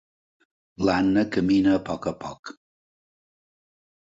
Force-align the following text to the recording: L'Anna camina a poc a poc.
L'Anna 0.87 1.25
camina 1.35 1.75
a 1.75 1.83
poc 1.91 2.09
a 2.13 2.15
poc. 2.27 2.55